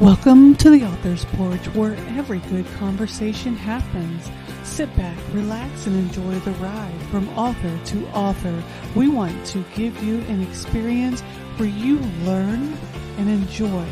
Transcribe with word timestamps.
Welcome 0.00 0.54
to 0.58 0.70
the 0.70 0.84
Author's 0.84 1.24
Porch, 1.24 1.66
where 1.74 1.96
every 2.16 2.38
good 2.38 2.64
conversation 2.74 3.56
happens. 3.56 4.30
Sit 4.62 4.96
back, 4.96 5.18
relax, 5.32 5.88
and 5.88 5.96
enjoy 5.96 6.38
the 6.38 6.52
ride 6.52 7.02
from 7.10 7.28
author 7.30 7.76
to 7.86 8.06
author. 8.10 8.62
We 8.94 9.08
want 9.08 9.44
to 9.46 9.64
give 9.74 10.00
you 10.00 10.20
an 10.28 10.40
experience 10.40 11.20
where 11.56 11.68
you 11.68 11.98
learn 12.22 12.78
and 13.16 13.28
enjoy 13.28 13.84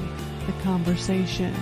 the 0.47 0.53
conversation. 0.63 1.53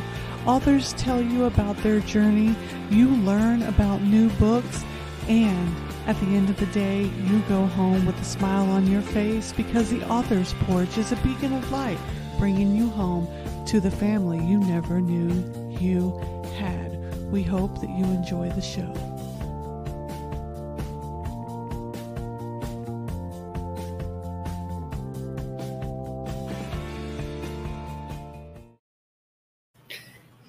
Authors 0.45 0.93
tell 0.93 1.23
you 1.23 1.45
about 1.45 1.79
their 1.79 2.01
journey, 2.01 2.55
you 2.91 3.09
learn 3.09 3.63
about 3.63 4.03
new 4.03 4.29
books, 4.33 4.85
and 5.27 5.75
at 6.07 6.21
the 6.21 6.27
end 6.27 6.51
of 6.51 6.61
the 6.61 6.67
day, 6.67 7.05
you 7.05 7.39
go 7.49 7.65
home 7.65 8.05
with 8.05 8.21
a 8.21 8.25
smile 8.25 8.69
on 8.69 8.87
your 8.89 9.01
face 9.01 9.55
because 9.55 9.89
the 9.89 10.07
Author's 10.07 10.53
Porch 10.65 10.99
is 10.99 11.13
a 11.13 11.17
beacon 11.17 11.55
of 11.55 11.73
light, 11.73 11.99
bringing 12.39 12.77
you 12.77 12.91
home 12.91 13.27
to 13.67 13.81
the 13.81 13.91
family 13.91 14.39
you 14.45 14.59
never 14.59 15.01
knew 15.01 15.33
you 15.81 16.19
had. 16.59 16.93
We 17.33 17.43
hope 17.43 17.81
that 17.81 17.89
you 17.89 18.05
enjoy 18.05 18.51
the 18.51 18.61
show. 18.61 18.93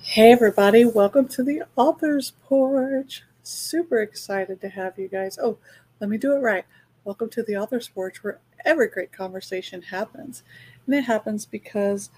Hey, 0.02 0.32
everybody, 0.32 0.84
welcome 0.84 1.30
to 1.30 1.44
the 1.44 1.64
Author's 1.78 2.32
Porch. 2.44 3.24
Super 3.44 4.00
excited 4.00 4.60
to 4.60 4.70
have 4.70 5.00
you 5.00 5.08
guys. 5.08 5.40
Oh, 5.42 5.58
let 6.02 6.10
me 6.10 6.18
do 6.18 6.34
it 6.34 6.40
right. 6.40 6.66
Welcome 7.06 7.30
to 7.30 7.44
the 7.44 7.56
Author's 7.56 7.88
Porch, 7.88 8.24
where 8.24 8.40
every 8.66 8.90
great 8.90 9.14
conversation 9.14 9.84
happens. 9.84 10.44
And 10.86 10.96
it 10.96 11.04
happens 11.04 11.46
because 11.46 12.10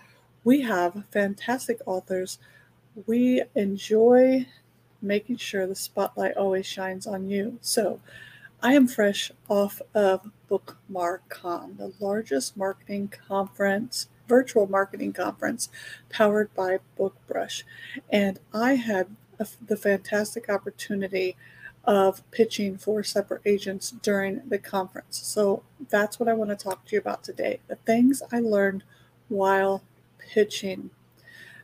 we 0.47 0.61
have 0.61 1.03
fantastic 1.11 1.81
authors. 1.85 2.39
We 3.05 3.43
enjoy 3.53 4.47
making 5.01 5.35
sure 5.35 5.67
the 5.67 5.75
spotlight 5.75 6.37
always 6.37 6.65
shines 6.65 7.05
on 7.05 7.27
you. 7.27 7.59
So, 7.59 7.99
I 8.63 8.71
am 8.71 8.87
fresh 8.87 9.29
off 9.49 9.81
of 9.93 10.31
BookmarkCon, 10.49 11.77
the 11.77 11.91
largest 11.99 12.55
marketing 12.55 13.11
conference, 13.27 14.07
virtual 14.29 14.67
marketing 14.67 15.11
conference 15.11 15.67
powered 16.09 16.55
by 16.55 16.79
BookBrush. 16.97 17.63
And 18.09 18.39
I 18.53 18.75
had 18.75 19.17
the 19.67 19.75
fantastic 19.75 20.49
opportunity 20.49 21.35
of 21.83 22.23
pitching 22.31 22.77
four 22.77 23.03
separate 23.03 23.41
agents 23.45 23.91
during 23.91 24.47
the 24.47 24.59
conference. 24.59 25.17
So 25.17 25.63
that's 25.89 26.21
what 26.21 26.29
I 26.29 26.33
want 26.33 26.51
to 26.51 26.55
talk 26.55 26.85
to 26.85 26.95
you 26.95 27.01
about 27.01 27.21
today 27.21 27.59
the 27.67 27.75
things 27.75 28.23
I 28.31 28.39
learned 28.39 28.83
while 29.27 29.83
pitching. 30.27 30.89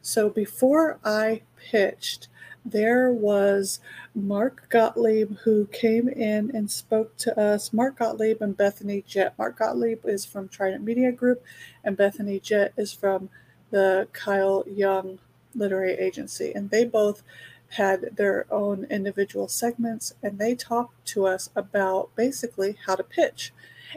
So 0.02 0.30
before 0.30 1.00
I 1.04 1.42
pitched, 1.58 2.28
there 2.66 3.12
was 3.12 3.80
Mark 4.16 4.70
Gottlieb 4.70 5.38
who 5.44 5.68
came 5.68 6.08
in 6.08 6.56
and 6.56 6.72
spoke 6.72 7.18
to 7.18 7.38
us. 7.40 7.74
Mark 7.74 8.00
Gottlieb 8.00 8.42
and 8.42 8.56
Bethany 8.56 9.04
Jett. 9.06 9.38
Mark 9.38 9.60
Gottlieb 9.60 10.06
is 10.06 10.26
from 10.26 10.48
Trident 10.48 10.84
Media 10.84 11.12
Group, 11.12 11.44
and 11.84 11.98
Bethany 11.98 12.40
Jett 12.40 12.74
is 12.78 12.94
from 12.94 13.30
the 13.70 14.08
Cyle 14.14 14.64
Young 14.68 15.20
Literary 15.56 15.94
Agency. 15.94 16.54
And 16.54 16.70
they 16.70 16.86
both 16.86 17.24
had 17.70 18.16
their 18.16 18.46
own 18.52 18.86
individual 18.90 19.48
segments, 19.48 20.14
and 20.22 20.40
they 20.40 20.56
talked 20.56 21.06
to 21.08 21.26
us 21.26 21.50
about 21.56 22.16
basically 22.16 22.78
how 22.86 22.96
to 22.96 23.04
pitch. 23.04 23.52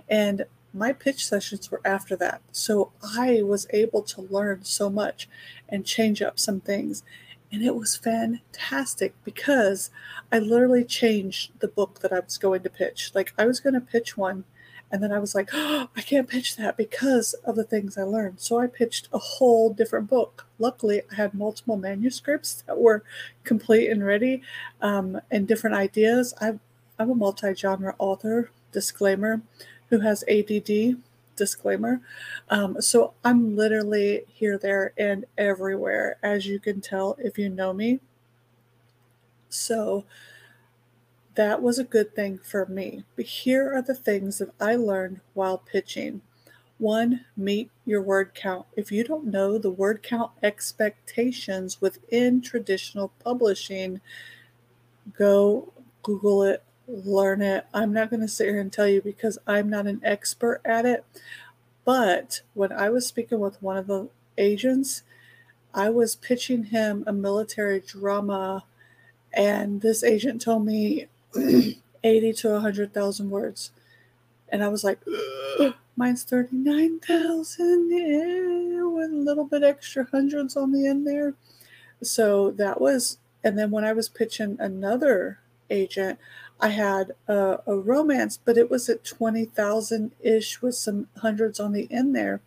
And 0.09 0.47
my 0.77 0.93
pitch 0.93 1.27
sessions 1.27 1.71
were 1.71 1.81
after 1.85 2.17
that. 2.17 2.43
So 2.53 2.93
I 3.03 3.43
was 3.43 3.67
able 3.71 4.03
to 4.03 4.23
learn 4.23 4.65
so 4.65 4.91
much 4.91 5.29
and 5.69 5.85
change 5.85 6.23
up 6.23 6.39
some 6.39 6.61
things. 6.61 7.03
And 7.51 7.63
it 7.63 7.75
was 7.75 7.97
fantastic 7.97 9.15
because 9.25 9.91
I 10.31 10.39
literally 10.39 10.85
changed 10.85 11.53
the 11.61 11.69
book 11.69 12.01
that 12.01 12.13
I 12.13 12.21
was 12.21 12.39
going 12.39 12.63
to 12.63 12.71
pitch. 12.71 13.13
Like 13.15 13.33
I 13.39 13.47
was 13.47 13.61
going 13.61 13.75
to 13.75 13.81
pitch 13.81 14.17
one 14.17 14.45
and 14.91 15.03
then 15.03 15.13
I 15.13 15.19
was 15.19 15.35
like, 15.35 15.51
oh, 15.53 15.89
I 15.97 16.01
can't 16.01 16.29
pitch 16.29 16.57
that 16.57 16.77
because 16.77 17.35
of 17.45 17.57
the 17.57 17.65
things 17.65 17.99
I 17.99 18.03
learned. 18.03 18.41
So 18.41 18.61
I 18.61 18.69
pitched 18.69 19.09
a 19.13 19.19
whole 19.19 19.73
different 19.73 20.09
book. 20.09 20.47
Luckily, 20.59 21.03
I 21.11 21.17
had 21.17 21.35
multiple 21.35 21.77
manuscripts 21.77 22.63
that 22.67 22.79
were 22.79 23.03
complete 23.45 23.91
and 23.91 24.05
ready 24.05 24.43
um, 24.81 25.21
and 25.31 25.49
different 25.49 25.77
ideas. 25.77 26.35
i 26.41 26.59
I'm 26.99 27.11
a 27.11 27.15
multi 27.15 27.55
genre 27.55 27.95
author, 27.99 28.51
disclaimer 28.73 29.43
who 29.91 30.01
has 30.01 30.25
ADD. 30.29 30.97
Disclaimer. 31.37 32.01
Um, 32.49 32.81
so 32.81 33.13
I'm 33.23 33.57
literally 33.57 34.23
here, 34.27 34.57
there, 34.57 34.95
and 34.97 35.27
everywhere, 35.37 36.17
as 36.23 36.47
you 36.47 36.59
can 36.59 36.81
tell 36.81 37.15
if 37.19 37.37
you 37.37 37.51
know 37.51 37.75
me. 37.75 38.01
So 39.51 40.07
that 41.35 41.63
was 41.63 41.79
a 41.79 41.85
good 41.85 42.15
thing 42.15 42.39
for 42.39 42.67
me. 42.67 43.05
But 43.15 43.27
here 43.27 43.71
are 43.73 43.83
the 43.83 43.95
things 43.95 44.39
that 44.39 44.51
I 44.59 44.77
learned 44.77 45.21
while 45.35 45.59
pitching. 45.59 46.23
One, 46.79 47.25
meet 47.37 47.71
your 47.85 48.03
word 48.03 48.35
count. 48.35 48.67
If 48.77 48.91
you 48.91 49.05
don't 49.05 49.27
know 49.27 49.59
the 49.59 49.71
word 49.71 50.03
count 50.03 50.33
expectations 50.43 51.81
within 51.81 52.41
traditional 52.41 53.13
publishing, 53.23 54.01
go 55.17 55.73
Google 56.03 56.43
it, 56.43 56.63
learn 56.89 57.43
it. 57.43 57.67
I'm 57.75 57.93
not 57.93 58.11
going 58.11 58.21
to 58.21 58.29
sit 58.29 58.49
here 58.49 58.61
and 58.61 58.73
tell 58.73 58.89
you 58.89 59.03
because 59.03 59.39
I'm 59.47 59.69
not 59.69 59.87
an 59.87 60.01
expert 60.05 60.61
at 60.65 60.87
it. 60.87 61.05
But 61.85 62.43
when 62.55 62.73
I 62.73 62.91
was 62.91 63.07
speaking 63.07 63.39
with 63.39 63.63
one 63.63 63.77
of 63.77 63.87
the 63.87 64.09
agents, 64.37 65.03
I 65.73 65.91
was 65.91 66.17
pitching 66.17 66.65
him 66.65 67.05
a 67.07 67.13
military 67.13 67.81
drama, 67.81 68.65
and 69.33 69.83
this 69.83 70.03
agent 70.03 70.41
told 70.41 70.65
me 70.65 71.07
80 72.03 72.33
to 72.33 72.53
100,000 72.53 73.31
words. 73.31 73.71
And 74.49 74.65
I 74.65 74.69
was 74.69 74.85
like, 74.85 75.01
mine's 75.97 76.25
39,000 76.25 77.91
yeah, 77.91 78.85
with 78.85 79.11
a 79.11 79.17
little 79.17 79.45
bit 79.45 79.63
extra 79.63 80.07
hundreds 80.11 80.57
on 80.57 80.73
the 80.73 80.87
end 80.87 81.07
there. 81.07 81.35
So 82.03 82.51
that 82.53 82.81
was, 82.81 83.19
and 83.45 83.59
then 83.59 83.71
when 83.71 83.85
I 83.85 83.93
was 83.93 84.09
pitching 84.09 84.57
another 84.59 85.41
agent, 85.69 86.19
I 86.61 86.69
had 86.69 87.13
a, 87.29 87.59
a 87.67 87.77
romance, 87.77 88.39
but 88.43 88.57
it 88.57 88.71
was 88.71 88.89
at 88.89 89.05
20,000 89.05 90.13
ish 90.21 90.63
with 90.63 90.75
some 90.75 91.09
hundreds 91.19 91.61
on 91.61 91.73
the 91.73 91.89
end 91.91 92.15
there. 92.17 92.41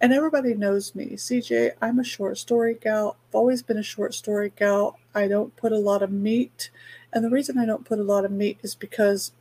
And 0.00 0.12
everybody 0.12 0.54
knows 0.54 0.94
me. 0.94 1.10
CJ, 1.10 1.72
I'm 1.82 1.98
a 1.98 2.04
short 2.04 2.38
story 2.38 2.74
gal. 2.74 3.16
I've 3.28 3.34
always 3.34 3.62
been 3.62 3.78
a 3.78 3.82
short 3.82 4.14
story 4.14 4.52
gal. 4.56 4.98
I 5.14 5.26
don't 5.26 5.56
put 5.56 5.72
a 5.72 5.78
lot 5.78 6.02
of 6.02 6.12
meat. 6.12 6.70
And 7.12 7.24
the 7.24 7.30
reason 7.30 7.58
I 7.58 7.66
don't 7.66 7.84
put 7.84 7.98
a 7.98 8.04
lot 8.04 8.24
of 8.24 8.30
meat 8.30 8.58
is 8.62 8.74
because 8.74 9.32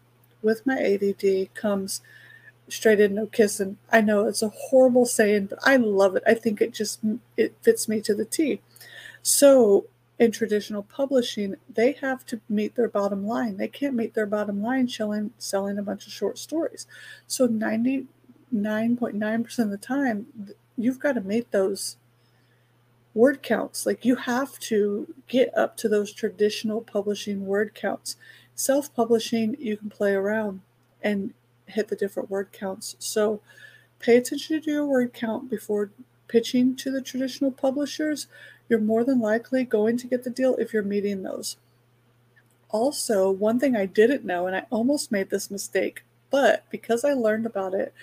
with 0.41 0.65
my 0.65 0.79
ADD 0.79 1.53
comes 1.53 2.01
straight 2.69 2.99
in, 2.99 3.15
no 3.15 3.27
kissing. 3.27 3.77
I 3.91 4.01
know 4.01 4.27
it's 4.27 4.41
a 4.41 4.49
horrible 4.49 5.05
saying, 5.05 5.47
but 5.47 5.59
I 5.63 5.77
love 5.77 6.15
it. 6.15 6.23
I 6.25 6.33
think 6.33 6.61
it 6.61 6.73
just 6.73 6.99
it 7.35 7.55
fits 7.61 7.87
me 7.87 8.01
to 8.01 8.15
the 8.15 8.25
T. 8.25 8.61
So 9.21 9.85
in 10.19 10.31
traditional 10.31 10.83
publishing, 10.83 11.55
they 11.69 11.93
have 11.93 12.25
to 12.25 12.41
meet 12.49 12.75
their 12.75 12.89
bottom 12.89 13.25
line. 13.25 13.55
They 13.57 13.67
can't 13.67 13.95
meet 13.95 14.15
their 14.15 14.25
bottom 14.25 14.63
line 14.63 14.87
selling 14.87 15.31
selling 15.37 15.77
a 15.77 15.83
bunch 15.83 16.07
of 16.07 16.13
short 16.13 16.39
stories. 16.39 16.87
So 17.27 17.47
99.9% 17.47 19.59
of 19.59 19.69
the 19.69 19.77
time, 19.77 20.25
you've 20.75 20.99
got 20.99 21.13
to 21.13 21.21
meet 21.21 21.51
those 21.51 21.97
word 23.13 23.43
counts. 23.43 23.85
Like 23.85 24.05
you 24.05 24.15
have 24.15 24.57
to 24.59 25.13
get 25.27 25.55
up 25.57 25.75
to 25.77 25.89
those 25.89 26.13
traditional 26.13 26.81
publishing 26.81 27.45
word 27.45 27.75
counts. 27.75 28.15
Self 28.55 28.93
publishing, 28.95 29.55
you 29.59 29.77
can 29.77 29.89
play 29.89 30.13
around 30.13 30.61
and 31.03 31.33
hit 31.67 31.89
the 31.89 31.95
different 31.95 32.29
word 32.29 32.51
counts. 32.51 32.95
So 32.99 33.41
pay 33.99 34.17
attention 34.17 34.61
to 34.61 34.71
your 34.71 34.85
word 34.85 35.13
count 35.13 35.49
before 35.49 35.91
pitching 36.27 36.75
to 36.75 36.91
the 36.91 37.01
traditional 37.01 37.51
publishers 37.51 38.27
you're 38.69 38.79
more 38.79 39.03
than 39.03 39.19
likely 39.19 39.63
going 39.63 39.97
to 39.97 40.07
get 40.07 40.23
the 40.23 40.29
deal 40.29 40.55
if 40.55 40.73
you're 40.73 40.83
meeting 40.83 41.23
those. 41.23 41.57
Also, 42.69 43.31
one 43.31 43.59
thing 43.59 43.75
I 43.75 43.85
didn't 43.85 44.25
know, 44.25 44.45
and 44.45 44.55
I 44.55 44.65
almost 44.69 45.11
made 45.11 45.29
this 45.29 45.49
mistake, 45.49 46.03
but 46.29 46.65
because 46.69 47.05
I 47.05 47.13
learned 47.13 47.45
about 47.45 47.73
it 47.73 47.93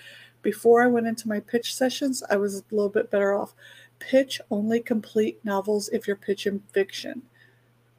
before 0.41 0.83
I 0.83 0.87
went 0.87 1.07
into 1.07 1.27
my 1.27 1.39
pitch 1.39 1.75
sessions, 1.75 2.23
I 2.29 2.37
was 2.37 2.59
a 2.59 2.63
little 2.69 2.89
bit 2.89 3.09
better 3.09 3.33
off. 3.33 3.53
Pitch 3.99 4.39
only 4.51 4.79
complete 4.79 5.39
novels 5.43 5.89
if 5.89 6.05
you're 6.05 6.15
pitching 6.15 6.61
fiction. 6.71 7.23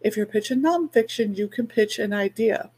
If 0.00 0.16
you're 0.16 0.26
pitching 0.26 0.62
nonfiction, 0.62 1.36
you 1.36 1.48
can 1.48 1.66
pitch 1.66 1.98
an 1.98 2.12
idea. 2.12 2.70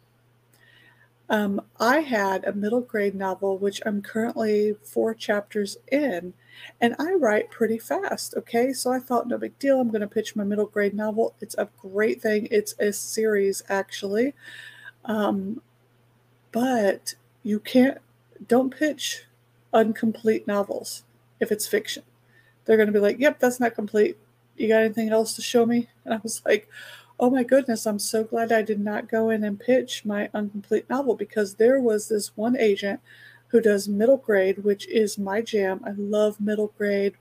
Um, 1.30 1.60
I 1.78 2.00
had 2.00 2.44
a 2.44 2.54
middle 2.54 2.80
grade 2.80 3.14
novel, 3.14 3.58
which 3.58 3.82
I'm 3.84 4.00
currently 4.00 4.76
four 4.82 5.14
chapters 5.14 5.76
in, 5.92 6.32
and 6.80 6.96
I 6.98 7.12
write 7.12 7.50
pretty 7.50 7.78
fast. 7.78 8.34
Okay, 8.36 8.72
so 8.72 8.90
I 8.92 8.98
thought, 8.98 9.28
no 9.28 9.36
big 9.36 9.58
deal. 9.58 9.80
I'm 9.80 9.90
going 9.90 10.00
to 10.00 10.06
pitch 10.08 10.34
my 10.34 10.44
middle 10.44 10.66
grade 10.66 10.94
novel. 10.94 11.34
It's 11.40 11.54
a 11.58 11.68
great 11.80 12.22
thing. 12.22 12.48
It's 12.50 12.74
a 12.78 12.92
series, 12.92 13.62
actually. 13.68 14.34
Um, 15.04 15.60
but 16.50 17.14
you 17.42 17.60
can't, 17.60 17.98
don't 18.46 18.74
pitch 18.74 19.24
incomplete 19.74 20.46
novels 20.46 21.04
if 21.40 21.52
it's 21.52 21.66
fiction. 21.66 22.04
They're 22.64 22.76
going 22.76 22.88
to 22.88 22.92
be 22.92 23.00
like, 23.00 23.18
yep, 23.18 23.38
that's 23.38 23.60
not 23.60 23.74
complete. 23.74 24.16
You 24.56 24.68
got 24.68 24.82
anything 24.82 25.10
else 25.10 25.36
to 25.36 25.42
show 25.42 25.66
me? 25.66 25.88
And 26.04 26.14
I 26.14 26.20
was 26.22 26.42
like, 26.44 26.68
Oh 27.20 27.30
my 27.30 27.42
goodness, 27.42 27.84
I'm 27.84 27.98
so 27.98 28.22
glad 28.22 28.52
I 28.52 28.62
did 28.62 28.78
not 28.78 29.08
go 29.08 29.30
in 29.30 29.42
and 29.42 29.58
pitch 29.58 30.04
my 30.04 30.30
incomplete 30.32 30.88
novel 30.88 31.16
because 31.16 31.54
there 31.54 31.80
was 31.80 32.08
this 32.08 32.36
one 32.36 32.56
agent 32.56 33.00
who 33.48 33.60
does 33.60 33.88
middle 33.88 34.18
grade, 34.18 34.58
which 34.62 34.86
is 34.86 35.18
my 35.18 35.40
jam. 35.40 35.80
I 35.84 35.90
love 35.96 36.40
middle 36.40 36.72
grade. 36.78 37.14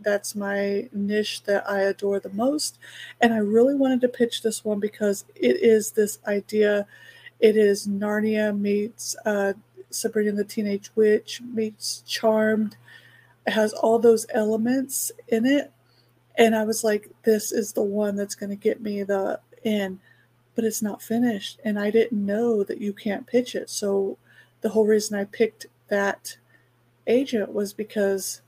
That's 0.00 0.34
my 0.34 0.88
niche 0.92 1.44
that 1.44 1.68
I 1.70 1.82
adore 1.82 2.18
the 2.18 2.30
most. 2.30 2.78
And 3.20 3.32
I 3.32 3.38
really 3.38 3.76
wanted 3.76 4.00
to 4.00 4.08
pitch 4.08 4.42
this 4.42 4.64
one 4.64 4.80
because 4.80 5.24
it 5.36 5.62
is 5.62 5.92
this 5.92 6.18
idea. 6.26 6.86
It 7.38 7.56
is 7.56 7.86
Narnia 7.86 8.58
meets 8.58 9.14
uh, 9.24 9.52
Sabrina 9.90 10.32
the 10.32 10.42
Teenage 10.42 10.90
Witch 10.96 11.40
meets 11.42 12.02
Charmed. 12.08 12.76
It 13.46 13.52
has 13.52 13.72
all 13.72 14.00
those 14.00 14.26
elements 14.34 15.12
in 15.28 15.46
it 15.46 15.72
and 16.36 16.54
I 16.54 16.64
was 16.64 16.82
like, 16.82 17.10
this 17.22 17.52
is 17.52 17.72
the 17.72 17.82
one 17.82 18.16
that's 18.16 18.34
going 18.34 18.50
to 18.50 18.56
get 18.56 18.80
me 18.80 19.02
the 19.02 19.40
in, 19.62 20.00
but 20.54 20.64
it's 20.64 20.82
not 20.82 21.02
finished. 21.02 21.60
And 21.64 21.78
I 21.78 21.90
didn't 21.90 22.24
know 22.24 22.64
that 22.64 22.80
you 22.80 22.92
can't 22.92 23.26
pitch 23.26 23.54
it. 23.54 23.70
So 23.70 24.18
the 24.60 24.70
whole 24.70 24.86
reason 24.86 25.18
I 25.18 25.24
picked 25.24 25.66
that 25.88 26.36
agent 27.06 27.52
was 27.52 27.72
because 27.72 28.40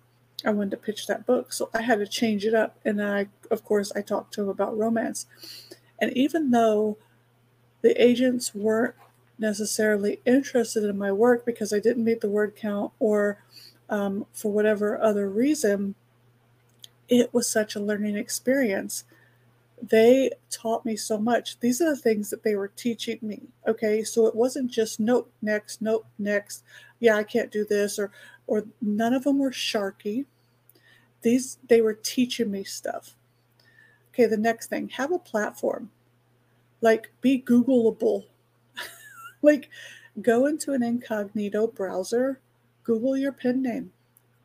I 0.45 0.51
wanted 0.51 0.73
to 0.73 0.77
pitch 0.79 1.07
that 1.07 1.27
book. 1.27 1.53
So 1.53 1.71
I 1.75 1.83
had 1.83 1.99
to 1.99 2.07
change 2.07 2.45
it 2.45 2.55
up. 2.55 2.77
And 2.85 3.03
I, 3.03 3.29
of 3.51 3.65
course, 3.65 3.93
I 3.95 4.03
talked 4.03 4.35
to 4.35 4.43
him 4.43 4.49
about 4.49 4.77
romance. 4.77 5.27
And 6.01 6.13
even 6.17 6.51
though 6.51 6.99
the 7.83 8.01
agents 8.03 8.55
weren't 8.55 8.95
necessarily 9.39 10.21
interested 10.25 10.85
in 10.85 10.99
my 10.99 11.13
work 11.13 11.45
because 11.45 11.73
I 11.73 11.79
didn't 11.79 12.05
meet 12.05 12.21
the 12.21 12.29
word 12.29 12.57
count 12.57 12.93
or 12.99 13.43
um, 13.89 14.27
for 14.33 14.51
whatever 14.51 15.01
other 15.01 15.29
reason, 15.29 15.95
it 17.09 17.33
was 17.33 17.49
such 17.49 17.75
a 17.75 17.81
learning 17.81 18.17
experience. 18.17 19.05
They 19.83 20.31
taught 20.51 20.85
me 20.85 20.97
so 20.97 21.19
much. 21.19 21.61
These 21.61 21.81
are 21.81 21.91
the 21.91 22.01
things 22.01 22.31
that 22.31 22.43
they 22.43 22.55
were 22.55 22.69
teaching 22.69 23.19
me. 23.21 23.43
Okay, 23.67 24.03
so 24.03 24.27
it 24.27 24.35
wasn't 24.35 24.71
just 24.71 24.99
nope, 24.99 25.31
next, 25.43 25.83
nope, 25.83 26.07
next. 26.19 26.65
Yeah, 26.99 27.17
I 27.17 27.25
can't 27.25 27.53
do 27.53 27.65
this, 27.65 27.99
or 27.99 28.11
or 28.47 28.65
none 28.81 29.13
of 29.13 29.25
them 29.25 29.39
were 29.39 29.51
sharky. 29.51 30.25
These 31.23 31.59
they 31.69 31.81
were 31.81 31.95
teaching 31.95 32.51
me 32.51 32.65
stuff. 32.65 33.17
Okay, 34.13 34.27
the 34.27 34.37
next 34.37 34.69
thing, 34.69 34.89
have 34.91 35.13
a 35.13 35.19
platform. 35.19 35.91
Like 36.81 37.13
be 37.21 37.43
Googleable. 37.43 38.25
like 39.43 39.69
go 40.23 40.47
into 40.47 40.73
an 40.73 40.83
incognito 40.83 41.67
browser, 41.67 42.41
Google 42.83 43.17
your 43.17 43.33
pen 43.33 43.63
name. 43.63 43.93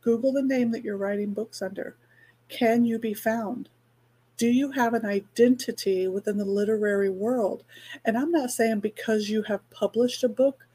Google 0.02 0.34
the 0.34 0.42
name 0.42 0.72
that 0.72 0.84
you're 0.84 0.98
writing 0.98 1.32
books 1.32 1.62
under. 1.62 1.96
Can 2.52 2.84
you 2.84 3.00
be 3.00 3.14
found? 3.14 3.70
Do 4.36 4.48
you 4.48 4.72
have 4.72 4.94
an 4.94 5.06
identity 5.06 6.08
within 6.08 6.38
the 6.38 6.46
literary 6.46 7.10
world? 7.10 7.64
And 8.04 8.18
I'm 8.18 8.32
not 8.32 8.52
saying 8.52 8.82
because 8.82 9.30
you 9.30 9.44
have 9.44 9.68
published 9.72 10.24
a 10.24 10.30
book, 10.30 10.68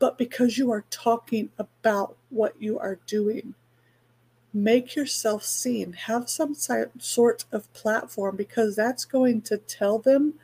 but 0.00 0.18
because 0.18 0.58
you 0.58 0.72
are 0.72 0.84
talking 0.90 1.50
about 1.56 2.16
what 2.30 2.60
you 2.60 2.78
are 2.78 2.98
doing. 3.06 3.54
Make 4.52 4.96
yourself 4.96 5.44
seen. 5.44 5.92
Have 5.92 6.28
some 6.28 6.56
sort 6.98 7.44
of 7.52 7.72
platform 7.74 8.34
because 8.34 8.74
that's 8.74 9.04
going 9.04 9.42
to 9.42 9.58
tell 9.58 10.00
them, 10.00 10.34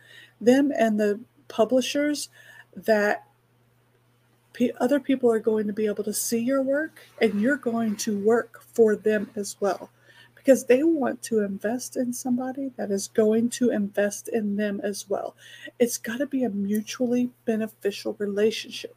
them 0.40 0.72
and 0.78 1.00
the 1.00 1.18
publishers, 1.48 2.28
that 2.76 3.26
other 4.78 5.00
people 5.00 5.32
are 5.32 5.40
going 5.40 5.66
to 5.66 5.72
be 5.72 5.86
able 5.86 6.04
to 6.04 6.14
see 6.14 6.38
your 6.38 6.62
work 6.62 7.00
and 7.20 7.40
you're 7.40 7.56
going 7.56 7.96
to 7.96 8.16
work 8.18 8.62
for 8.72 8.94
them 8.94 9.30
as 9.34 9.56
well 9.60 9.90
because 10.46 10.66
they 10.66 10.84
want 10.84 11.20
to 11.24 11.42
invest 11.42 11.96
in 11.96 12.12
somebody 12.12 12.70
that 12.76 12.92
is 12.92 13.08
going 13.08 13.48
to 13.48 13.70
invest 13.70 14.28
in 14.28 14.54
them 14.54 14.80
as 14.84 15.10
well. 15.10 15.34
It's 15.80 15.98
got 15.98 16.18
to 16.18 16.26
be 16.26 16.44
a 16.44 16.48
mutually 16.48 17.30
beneficial 17.44 18.14
relationship. 18.20 18.94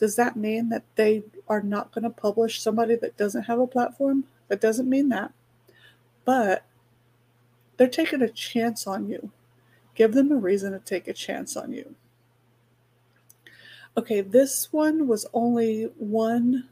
Does 0.00 0.16
that 0.16 0.34
mean 0.34 0.70
that 0.70 0.82
they 0.96 1.22
are 1.46 1.62
not 1.62 1.92
going 1.92 2.02
to 2.02 2.10
publish 2.10 2.60
somebody 2.60 2.96
that 2.96 3.16
doesn't 3.16 3.44
have 3.44 3.60
a 3.60 3.66
platform? 3.68 4.24
That 4.48 4.60
doesn't 4.60 4.90
mean 4.90 5.08
that. 5.10 5.32
But 6.24 6.64
they're 7.76 7.86
taking 7.86 8.22
a 8.22 8.28
chance 8.28 8.84
on 8.84 9.08
you. 9.08 9.30
Give 9.94 10.14
them 10.14 10.32
a 10.32 10.36
reason 10.36 10.72
to 10.72 10.80
take 10.80 11.06
a 11.06 11.12
chance 11.12 11.56
on 11.56 11.70
you. 11.70 11.94
Okay, 13.96 14.20
this 14.20 14.72
one 14.72 15.06
was 15.06 15.26
only 15.32 15.92
one 15.96 16.68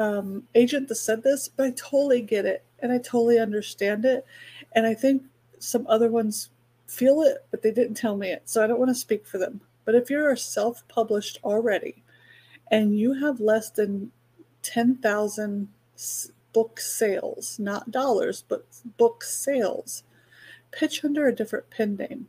um, 0.00 0.44
agent 0.54 0.88
that 0.88 0.94
said 0.96 1.22
this, 1.22 1.46
but 1.46 1.66
I 1.66 1.70
totally 1.72 2.22
get 2.22 2.46
it 2.46 2.64
and 2.80 2.90
I 2.90 2.96
totally 2.98 3.38
understand 3.38 4.06
it. 4.06 4.24
And 4.72 4.86
I 4.86 4.94
think 4.94 5.22
some 5.58 5.86
other 5.86 6.10
ones 6.10 6.48
feel 6.86 7.20
it, 7.20 7.44
but 7.50 7.62
they 7.62 7.70
didn't 7.70 7.96
tell 7.96 8.16
me 8.16 8.30
it. 8.30 8.42
So 8.46 8.64
I 8.64 8.66
don't 8.66 8.78
want 8.78 8.88
to 8.88 8.94
speak 8.94 9.26
for 9.26 9.36
them. 9.36 9.60
But 9.84 9.94
if 9.94 10.08
you're 10.08 10.34
self 10.36 10.82
published 10.88 11.38
already 11.44 12.02
and 12.70 12.98
you 12.98 13.12
have 13.12 13.40
less 13.40 13.70
than 13.70 14.10
10,000 14.62 15.68
book 16.54 16.80
sales, 16.80 17.58
not 17.58 17.90
dollars, 17.90 18.42
but 18.48 18.64
book 18.96 19.22
sales, 19.22 20.02
pitch 20.70 21.04
under 21.04 21.28
a 21.28 21.34
different 21.34 21.68
pen 21.70 21.96
name. 21.96 22.26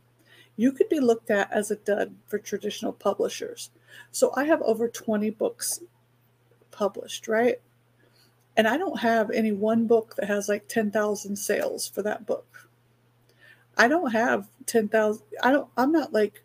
You 0.58 0.74
could 0.74 0.90
be 0.90 1.00
looked 1.00 1.32
at 1.32 1.52
as 1.54 1.72
a 1.72 1.78
dud 1.78 2.16
for 2.28 2.38
traditional 2.38 2.92
publishers. 2.92 3.70
So 4.12 4.34
I 4.36 4.44
have 4.44 4.62
over 4.62 4.90
20 4.90 5.30
books 5.32 5.80
published, 6.72 7.28
right? 7.28 7.60
And 8.58 8.68
I 8.68 8.78
don't 8.78 9.00
have 9.00 9.32
any 9.32 9.52
one 9.52 9.88
book 9.88 10.16
that 10.18 10.28
has 10.28 10.50
like 10.50 10.68
10,000 10.68 11.36
sales 11.36 11.88
for 11.88 12.02
that 12.04 12.26
book. 12.26 12.70
I 13.78 13.88
don't 13.88 14.12
have 14.12 14.48
10,000 14.66 15.24
I 15.42 15.52
don't 15.52 15.70
I'm 15.78 15.92
not 15.92 16.14
like 16.14 16.44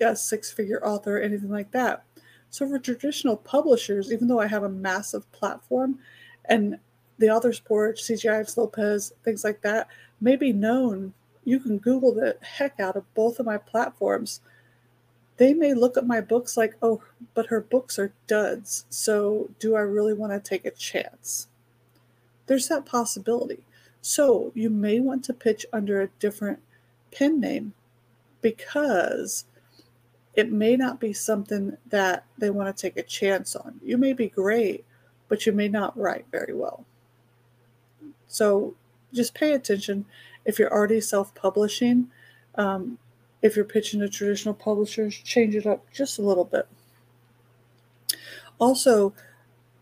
a 0.00 0.16
six-figure 0.16 0.84
author 0.84 1.18
or 1.18 1.20
anything 1.20 1.50
like 1.50 1.70
that. 1.70 2.04
So 2.50 2.68
for 2.68 2.78
traditional 2.78 3.36
publishers, 3.36 4.12
even 4.12 4.28
though 4.28 4.40
I 4.40 4.48
have 4.48 4.64
a 4.64 4.68
massive 4.68 5.30
platform 5.32 5.98
and 6.44 6.78
the 7.18 7.30
author's 7.30 7.60
porch, 7.60 8.02
CJ 8.02 8.56
Lopez, 8.56 9.12
things 9.24 9.44
like 9.44 9.62
that, 9.62 9.88
may 10.20 10.36
be 10.36 10.52
known. 10.52 11.14
You 11.44 11.60
can 11.60 11.78
Google 11.78 12.12
the 12.12 12.36
heck 12.42 12.78
out 12.80 12.96
of 12.96 13.14
both 13.14 13.38
of 13.38 13.46
my 13.46 13.58
platforms 13.58 14.40
they 15.36 15.54
may 15.54 15.74
look 15.74 15.96
at 15.96 16.06
my 16.06 16.20
books 16.20 16.56
like, 16.56 16.74
oh, 16.82 17.02
but 17.34 17.46
her 17.46 17.60
books 17.60 17.98
are 17.98 18.12
duds. 18.26 18.84
So 18.90 19.50
do 19.58 19.74
I 19.74 19.80
really 19.80 20.14
want 20.14 20.32
to 20.32 20.40
take 20.40 20.64
a 20.64 20.70
chance? 20.70 21.48
There's 22.46 22.68
that 22.68 22.86
possibility. 22.86 23.64
So 24.00 24.52
you 24.54 24.68
may 24.68 25.00
want 25.00 25.24
to 25.24 25.32
pitch 25.32 25.64
under 25.72 26.00
a 26.00 26.08
different 26.18 26.60
pen 27.12 27.40
name 27.40 27.72
because 28.40 29.44
it 30.34 30.50
may 30.50 30.76
not 30.76 30.98
be 30.98 31.12
something 31.12 31.76
that 31.88 32.24
they 32.38 32.50
want 32.50 32.74
to 32.74 32.80
take 32.80 32.96
a 32.96 33.02
chance 33.02 33.54
on. 33.54 33.80
You 33.82 33.98
may 33.98 34.12
be 34.12 34.28
great, 34.28 34.84
but 35.28 35.46
you 35.46 35.52
may 35.52 35.68
not 35.68 35.96
write 35.96 36.26
very 36.30 36.54
well. 36.54 36.84
So 38.26 38.74
just 39.12 39.34
pay 39.34 39.52
attention 39.52 40.06
if 40.44 40.58
you're 40.58 40.72
already 40.72 41.00
self 41.00 41.34
publishing. 41.34 42.08
Um, 42.54 42.98
if 43.42 43.56
you're 43.56 43.64
pitching 43.64 44.00
to 44.00 44.08
traditional 44.08 44.54
publishers, 44.54 45.14
change 45.14 45.54
it 45.54 45.66
up 45.66 45.84
just 45.92 46.18
a 46.18 46.22
little 46.22 46.44
bit. 46.44 46.66
Also, 48.58 49.12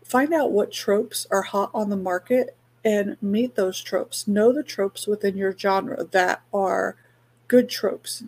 find 0.03 0.33
out 0.33 0.51
what 0.51 0.71
tropes 0.71 1.27
are 1.29 1.43
hot 1.43 1.69
on 1.73 1.89
the 1.89 1.95
market 1.95 2.57
and 2.83 3.15
meet 3.21 3.55
those 3.55 3.81
tropes. 3.81 4.27
Know 4.27 4.51
the 4.51 4.63
tropes 4.63 5.05
within 5.05 5.37
your 5.37 5.55
genre 5.55 6.03
that 6.05 6.41
are 6.51 6.95
good 7.47 7.69
tropes. 7.69 8.23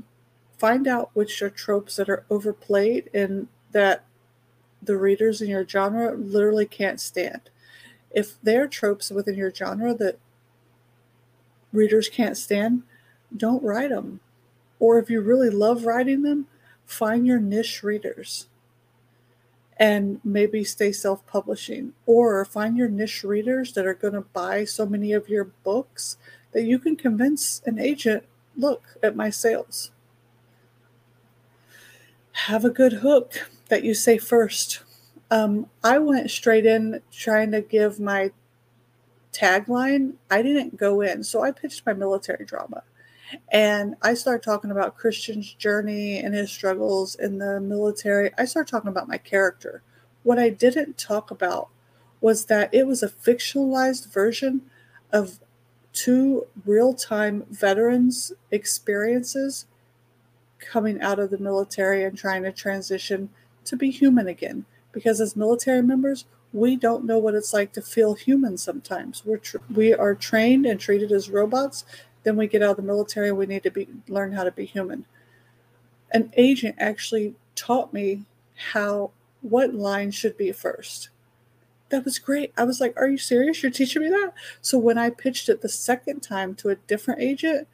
Find 0.57 0.87
out 0.87 1.09
which 1.13 1.41
are 1.41 1.49
tropes 1.49 1.95
that 1.95 2.09
are 2.09 2.25
overplayed 2.29 3.09
and 3.13 3.47
that 3.71 4.05
the 4.81 4.95
readers 4.97 5.41
in 5.41 5.49
your 5.49 5.67
genre 5.67 6.13
literally 6.15 6.67
can't 6.67 6.99
stand. 6.99 7.41
If 8.11 8.39
there 8.43 8.63
are 8.63 8.67
tropes 8.67 9.09
within 9.09 9.35
your 9.35 9.53
genre 9.53 9.95
that 9.95 10.19
readers 11.71 12.09
can't 12.09 12.37
stand, 12.37 12.83
don't 13.35 13.63
write 13.63 13.89
them. 13.89 14.19
Or 14.83 14.99
if 14.99 15.09
you 15.09 15.21
really 15.21 15.49
love 15.49 15.85
writing 15.85 16.23
them, 16.23 16.47
find 16.85 17.25
your 17.25 17.39
niche 17.39 17.83
readers 17.83 18.47
and 19.77 20.19
maybe 20.25 20.65
stay 20.65 20.91
self 20.91 21.25
publishing. 21.25 21.93
Or 22.05 22.43
find 22.43 22.75
your 22.75 22.89
niche 22.89 23.23
readers 23.23 23.71
that 23.75 23.85
are 23.85 23.93
going 23.93 24.13
to 24.13 24.25
buy 24.33 24.65
so 24.65 24.85
many 24.85 25.13
of 25.13 25.29
your 25.29 25.45
books 25.45 26.17
that 26.51 26.63
you 26.63 26.79
can 26.79 26.97
convince 26.97 27.61
an 27.65 27.79
agent 27.79 28.25
look 28.57 28.97
at 29.01 29.15
my 29.15 29.29
sales. 29.29 29.91
Have 32.47 32.65
a 32.65 32.69
good 32.69 32.95
hook 32.95 33.51
that 33.69 33.85
you 33.85 33.93
say 33.93 34.17
first. 34.17 34.81
Um, 35.31 35.67
I 35.81 35.97
went 35.97 36.29
straight 36.29 36.65
in 36.65 36.99
trying 37.09 37.51
to 37.51 37.61
give 37.61 38.01
my 38.01 38.31
tagline. 39.31 40.15
I 40.29 40.41
didn't 40.41 40.75
go 40.75 40.99
in. 40.99 41.23
So 41.23 41.41
I 41.41 41.51
pitched 41.51 41.85
my 41.85 41.93
military 41.93 42.43
drama. 42.43 42.83
And 43.51 43.95
I 44.01 44.13
start 44.13 44.43
talking 44.43 44.71
about 44.71 44.97
Christian's 44.97 45.53
journey 45.53 46.19
and 46.19 46.33
his 46.33 46.51
struggles 46.51 47.15
in 47.15 47.37
the 47.37 47.59
military. 47.59 48.31
I 48.37 48.45
start 48.45 48.67
talking 48.67 48.89
about 48.89 49.07
my 49.07 49.17
character. 49.17 49.81
What 50.23 50.39
I 50.39 50.49
didn't 50.49 50.97
talk 50.97 51.31
about 51.31 51.69
was 52.21 52.45
that 52.45 52.73
it 52.73 52.87
was 52.87 53.03
a 53.03 53.09
fictionalized 53.09 54.11
version 54.11 54.61
of 55.11 55.39
two 55.91 56.47
real 56.65 56.93
time 56.93 57.45
veterans 57.49 58.31
experiences 58.51 59.65
coming 60.59 61.01
out 61.01 61.19
of 61.19 61.29
the 61.29 61.37
military 61.37 62.03
and 62.03 62.17
trying 62.17 62.43
to 62.43 62.51
transition 62.51 63.29
to 63.65 63.75
be 63.75 63.91
human 63.91 64.27
again. 64.27 64.65
Because 64.91 65.19
as 65.19 65.35
military 65.35 65.81
members, 65.81 66.25
we 66.53 66.75
don't 66.75 67.05
know 67.05 67.17
what 67.17 67.33
it's 67.33 67.53
like 67.53 67.73
to 67.73 67.81
feel 67.81 68.13
human 68.13 68.57
sometimes. 68.57 69.23
We're 69.25 69.37
tr- 69.37 69.57
we 69.73 69.93
are 69.93 70.15
trained 70.15 70.65
and 70.65 70.79
treated 70.79 71.11
as 71.11 71.29
robots. 71.29 71.83
Then 72.23 72.37
we 72.37 72.47
get 72.47 72.63
out 72.63 72.71
of 72.71 72.77
the 72.77 72.83
military 72.83 73.31
we 73.31 73.45
need 73.45 73.63
to 73.63 73.71
be 73.71 73.87
learn 74.07 74.31
how 74.31 74.43
to 74.43 74.51
be 74.51 74.65
human. 74.65 75.05
An 76.11 76.31
agent 76.37 76.75
actually 76.79 77.35
taught 77.55 77.93
me 77.93 78.23
how 78.71 79.11
what 79.41 79.73
line 79.73 80.11
should 80.11 80.37
be 80.37 80.51
first. 80.51 81.09
That 81.89 82.05
was 82.05 82.17
great. 82.19 82.53
I 82.57 82.63
was 82.63 82.79
like, 82.79 82.93
"Are 82.97 83.07
you 83.07 83.17
serious? 83.17 83.61
You're 83.61 83.71
teaching 83.71 84.01
me 84.01 84.09
that?" 84.09 84.33
So 84.61 84.77
when 84.77 84.97
I 84.97 85.09
pitched 85.09 85.49
it 85.49 85.61
the 85.61 85.69
second 85.69 86.21
time 86.21 86.55
to 86.55 86.69
a 86.69 86.75
different 86.75 87.21
agent, 87.21 87.67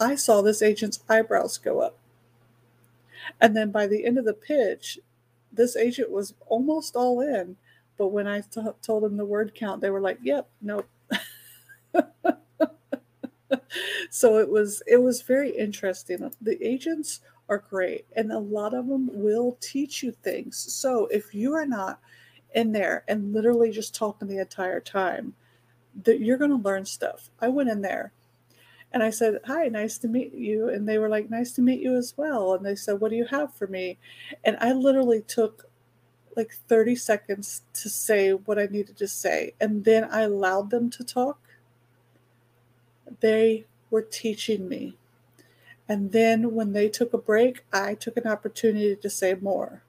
I 0.00 0.14
saw 0.16 0.42
this 0.42 0.62
agent's 0.62 1.02
eyebrows 1.08 1.58
go 1.58 1.80
up. 1.80 1.98
And 3.40 3.56
then 3.56 3.70
by 3.70 3.86
the 3.86 4.04
end 4.04 4.18
of 4.18 4.24
the 4.24 4.34
pitch, 4.34 4.98
this 5.52 5.76
agent 5.76 6.10
was 6.10 6.34
almost 6.48 6.96
all 6.96 7.20
in. 7.20 7.56
But 7.96 8.08
when 8.08 8.26
I 8.26 8.42
t- 8.42 8.60
told 8.82 9.04
them 9.04 9.16
the 9.16 9.24
word 9.24 9.54
count, 9.54 9.80
they 9.80 9.90
were 9.90 10.00
like, 10.00 10.18
"Yep, 10.22 10.48
nope." 10.60 10.86
so 14.10 14.38
it 14.38 14.48
was 14.48 14.82
it 14.86 14.98
was 14.98 15.22
very 15.22 15.50
interesting. 15.56 16.30
The 16.40 16.66
agents 16.66 17.20
are 17.48 17.64
great, 17.70 18.06
and 18.16 18.32
a 18.32 18.38
lot 18.38 18.74
of 18.74 18.88
them 18.88 19.08
will 19.12 19.56
teach 19.60 20.02
you 20.02 20.12
things. 20.12 20.56
So 20.74 21.06
if 21.06 21.34
you 21.34 21.54
are 21.54 21.66
not 21.66 22.00
in 22.54 22.72
there 22.72 23.04
and 23.08 23.32
literally 23.32 23.70
just 23.70 23.94
talking 23.94 24.28
the 24.28 24.38
entire 24.38 24.80
time, 24.80 25.34
that 26.04 26.20
you're 26.20 26.38
going 26.38 26.50
to 26.50 26.56
learn 26.56 26.84
stuff. 26.84 27.30
I 27.40 27.48
went 27.48 27.68
in 27.70 27.82
there 27.82 28.12
and 28.92 29.02
I 29.02 29.10
said, 29.10 29.40
Hi, 29.46 29.68
nice 29.68 29.98
to 29.98 30.08
meet 30.08 30.34
you. 30.34 30.68
And 30.68 30.88
they 30.88 30.98
were 30.98 31.08
like, 31.08 31.30
Nice 31.30 31.52
to 31.52 31.62
meet 31.62 31.80
you 31.80 31.96
as 31.96 32.14
well. 32.16 32.54
And 32.54 32.64
they 32.64 32.74
said, 32.74 33.00
What 33.00 33.10
do 33.10 33.16
you 33.16 33.26
have 33.26 33.54
for 33.54 33.66
me? 33.66 33.98
And 34.44 34.56
I 34.60 34.72
literally 34.72 35.22
took 35.22 35.68
like 36.36 36.52
30 36.68 36.96
seconds 36.96 37.62
to 37.74 37.88
say 37.88 38.32
what 38.32 38.58
I 38.58 38.66
needed 38.66 38.96
to 38.98 39.08
say. 39.08 39.54
And 39.60 39.84
then 39.84 40.04
I 40.04 40.22
allowed 40.22 40.70
them 40.70 40.90
to 40.90 41.04
talk. 41.04 41.40
They 43.20 43.64
were 43.90 44.02
teaching 44.02 44.68
me. 44.68 44.96
And 45.88 46.12
then 46.12 46.54
when 46.54 46.72
they 46.72 46.88
took 46.88 47.12
a 47.12 47.18
break, 47.18 47.64
I 47.72 47.94
took 47.94 48.16
an 48.16 48.26
opportunity 48.26 48.96
to 48.96 49.10
say 49.10 49.34
more. 49.34 49.82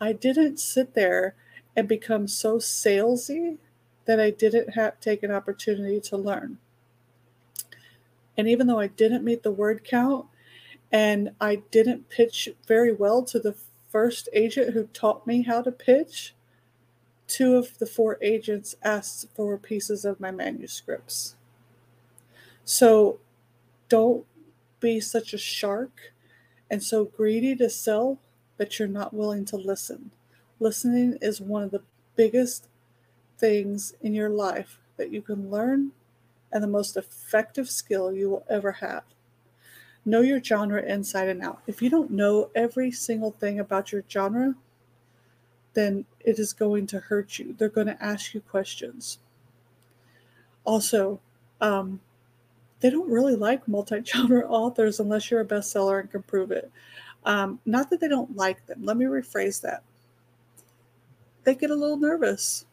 I 0.00 0.12
didn't 0.12 0.58
sit 0.58 0.94
there 0.94 1.34
and 1.76 1.86
become 1.86 2.26
so 2.26 2.56
salesy 2.58 3.58
that 4.06 4.18
I 4.18 4.30
didn't 4.30 4.70
have, 4.70 4.98
take 5.00 5.22
an 5.22 5.30
opportunity 5.30 6.00
to 6.00 6.16
learn. 6.16 6.58
And 8.36 8.48
even 8.48 8.66
though 8.66 8.80
I 8.80 8.86
didn't 8.86 9.24
meet 9.24 9.42
the 9.42 9.50
word 9.50 9.84
count 9.84 10.26
and 10.90 11.32
I 11.40 11.56
didn't 11.70 12.08
pitch 12.08 12.48
very 12.66 12.92
well 12.92 13.22
to 13.24 13.38
the 13.38 13.54
first 13.90 14.28
agent 14.32 14.72
who 14.72 14.84
taught 14.86 15.26
me 15.26 15.42
how 15.42 15.60
to 15.62 15.70
pitch, 15.70 16.34
two 17.26 17.56
of 17.56 17.78
the 17.78 17.86
four 17.86 18.18
agents 18.22 18.74
asked 18.82 19.26
for 19.34 19.58
pieces 19.58 20.04
of 20.04 20.18
my 20.18 20.30
manuscripts. 20.30 21.36
So 22.70 23.18
don't 23.88 24.24
be 24.78 25.00
such 25.00 25.34
a 25.34 25.38
shark 25.38 26.12
and 26.70 26.80
so 26.80 27.04
greedy 27.04 27.56
to 27.56 27.68
sell 27.68 28.20
that 28.58 28.78
you're 28.78 28.86
not 28.86 29.12
willing 29.12 29.44
to 29.46 29.56
listen. 29.56 30.12
Listening 30.60 31.18
is 31.20 31.40
one 31.40 31.64
of 31.64 31.72
the 31.72 31.82
biggest 32.14 32.68
things 33.36 33.94
in 34.00 34.14
your 34.14 34.28
life 34.28 34.78
that 34.98 35.10
you 35.10 35.20
can 35.20 35.50
learn 35.50 35.90
and 36.52 36.62
the 36.62 36.68
most 36.68 36.96
effective 36.96 37.68
skill 37.68 38.12
you 38.12 38.30
will 38.30 38.46
ever 38.48 38.70
have. 38.70 39.02
Know 40.04 40.20
your 40.20 40.40
genre 40.40 40.80
inside 40.80 41.28
and 41.28 41.42
out. 41.42 41.62
If 41.66 41.82
you 41.82 41.90
don't 41.90 42.12
know 42.12 42.52
every 42.54 42.92
single 42.92 43.32
thing 43.32 43.58
about 43.58 43.90
your 43.90 44.04
genre, 44.08 44.54
then 45.74 46.04
it 46.20 46.38
is 46.38 46.52
going 46.52 46.86
to 46.86 47.00
hurt 47.00 47.36
you. 47.36 47.52
They're 47.52 47.68
going 47.68 47.88
to 47.88 48.00
ask 48.00 48.32
you 48.32 48.40
questions. 48.40 49.18
Also, 50.64 51.18
um, 51.60 51.98
they 52.80 52.90
don't 52.90 53.10
really 53.10 53.36
like 53.36 53.66
multi 53.68 54.02
genre 54.04 54.46
authors 54.48 55.00
unless 55.00 55.30
you're 55.30 55.40
a 55.40 55.46
bestseller 55.46 56.00
and 56.00 56.10
can 56.10 56.22
prove 56.22 56.50
it. 56.50 56.70
Um, 57.24 57.60
not 57.66 57.90
that 57.90 58.00
they 58.00 58.08
don't 58.08 58.34
like 58.36 58.66
them. 58.66 58.84
Let 58.84 58.96
me 58.96 59.04
rephrase 59.04 59.60
that. 59.62 59.82
They 61.44 61.54
get 61.54 61.70
a 61.70 61.74
little 61.74 61.98
nervous 61.98 62.66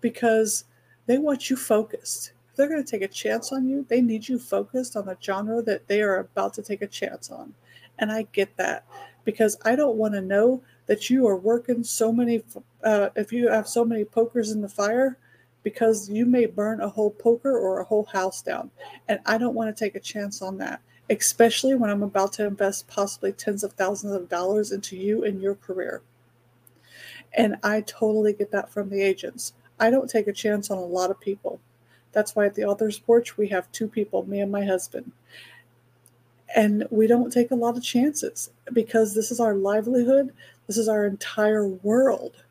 because 0.00 0.64
they 1.06 1.18
want 1.18 1.50
you 1.50 1.56
focused 1.56 2.32
If 2.50 2.56
they're 2.56 2.68
going 2.68 2.84
to 2.84 2.90
take 2.90 3.02
a 3.02 3.08
chance 3.08 3.52
on 3.52 3.68
you, 3.68 3.84
they 3.88 4.00
need 4.00 4.28
you 4.28 4.38
focused 4.38 4.96
on 4.96 5.06
the 5.06 5.16
genre 5.20 5.62
that 5.62 5.88
they 5.88 6.02
are 6.02 6.18
about 6.18 6.54
to 6.54 6.62
take 6.62 6.82
a 6.82 6.86
chance 6.86 7.30
on. 7.30 7.54
And 7.98 8.12
I 8.12 8.26
get 8.32 8.56
that 8.56 8.84
because 9.24 9.58
I 9.64 9.74
don't 9.74 9.96
want 9.96 10.14
to 10.14 10.20
know 10.20 10.62
that 10.86 11.10
you 11.10 11.26
are 11.26 11.36
working 11.36 11.82
so 11.82 12.12
many, 12.12 12.42
uh, 12.84 13.08
if 13.16 13.32
you 13.32 13.48
have 13.48 13.68
so 13.68 13.84
many 13.84 14.04
pokers 14.04 14.52
in 14.52 14.60
the 14.60 14.68
fire, 14.68 15.18
because 15.68 16.08
you 16.08 16.24
may 16.24 16.46
burn 16.46 16.80
a 16.80 16.88
whole 16.88 17.10
poker 17.10 17.58
or 17.58 17.78
a 17.78 17.84
whole 17.84 18.06
house 18.06 18.40
down. 18.40 18.70
And 19.06 19.20
I 19.26 19.36
don't 19.36 19.54
want 19.54 19.68
to 19.68 19.84
take 19.84 19.96
a 19.96 20.00
chance 20.00 20.40
on 20.40 20.56
that, 20.56 20.80
especially 21.10 21.74
when 21.74 21.90
I'm 21.90 22.02
about 22.02 22.32
to 22.34 22.46
invest 22.46 22.88
possibly 22.88 23.32
tens 23.32 23.62
of 23.62 23.74
thousands 23.74 24.14
of 24.14 24.30
dollars 24.30 24.72
into 24.72 24.96
you 24.96 25.24
and 25.24 25.42
your 25.42 25.56
career. 25.56 26.00
And 27.36 27.56
I 27.62 27.82
totally 27.82 28.32
get 28.32 28.50
that 28.52 28.70
from 28.70 28.88
the 28.88 29.02
agents. 29.02 29.52
I 29.78 29.90
don't 29.90 30.08
take 30.08 30.26
a 30.26 30.32
chance 30.32 30.70
on 30.70 30.78
a 30.78 30.86
lot 30.86 31.10
of 31.10 31.20
people. 31.20 31.60
That's 32.12 32.34
why 32.34 32.46
at 32.46 32.54
the 32.54 32.64
author's 32.64 32.98
porch 32.98 33.36
we 33.36 33.48
have 33.48 33.70
two 33.70 33.88
people, 33.88 34.26
me 34.26 34.40
and 34.40 34.50
my 34.50 34.64
husband. 34.64 35.12
And 36.56 36.86
we 36.88 37.06
don't 37.06 37.30
take 37.30 37.50
a 37.50 37.56
lot 37.56 37.76
of 37.76 37.82
chances 37.82 38.48
because 38.72 39.14
this 39.14 39.30
is 39.30 39.38
our 39.38 39.52
livelihood, 39.52 40.32
this 40.66 40.78
is 40.78 40.88
our 40.88 41.04
entire 41.04 41.68
world. 41.68 42.42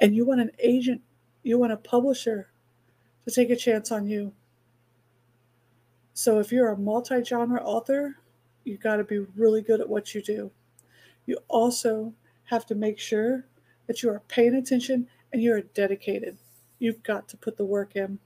And 0.00 0.16
you 0.16 0.24
want 0.24 0.40
an 0.40 0.52
agent, 0.58 1.02
you 1.42 1.58
want 1.58 1.72
a 1.72 1.76
publisher 1.76 2.50
to 3.24 3.30
take 3.30 3.50
a 3.50 3.56
chance 3.56 3.90
on 3.90 4.06
you. 4.06 4.32
So 6.14 6.38
if 6.38 6.52
you're 6.52 6.70
a 6.70 6.76
multi 6.76 7.22
genre 7.24 7.62
author, 7.62 8.16
you 8.64 8.76
got 8.76 8.96
to 8.96 9.04
be 9.04 9.18
really 9.18 9.62
good 9.62 9.80
at 9.80 9.88
what 9.88 10.14
you 10.14 10.22
do. 10.22 10.50
You 11.26 11.38
also 11.48 12.14
have 12.44 12.66
to 12.66 12.74
make 12.74 12.98
sure 12.98 13.46
that 13.86 14.02
you 14.02 14.10
are 14.10 14.22
paying 14.28 14.54
attention 14.54 15.08
and 15.32 15.42
you 15.42 15.52
are 15.52 15.62
dedicated. 15.62 16.36
You've 16.78 17.02
got 17.02 17.28
to 17.28 17.36
put 17.36 17.56
the 17.56 17.64
work 17.64 17.96
in. 17.96 18.18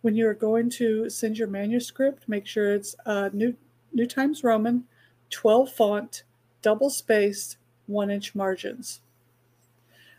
When 0.00 0.16
you're 0.16 0.34
going 0.34 0.68
to 0.70 1.08
send 1.08 1.38
your 1.38 1.48
manuscript, 1.48 2.28
make 2.28 2.46
sure 2.46 2.74
it's 2.74 2.96
uh, 3.06 3.30
New, 3.32 3.54
New 3.92 4.06
Times 4.06 4.42
Roman, 4.42 4.84
12 5.30 5.70
font, 5.70 6.24
double 6.60 6.90
spaced, 6.90 7.56
one 7.86 8.10
inch 8.10 8.34
margins. 8.34 9.00